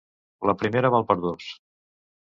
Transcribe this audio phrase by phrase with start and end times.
[0.49, 1.55] La primera val per dos.